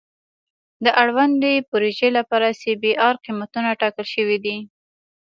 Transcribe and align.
د 0.83 0.87
اړوندې 1.01 1.53
پروژې 1.69 2.09
لپاره 2.17 2.47
سی 2.59 2.71
بي 2.81 2.91
ار 3.07 3.15
قیمتونه 3.25 3.69
ټاکل 3.81 4.05
شوي 4.13 4.37
دي 4.45 4.57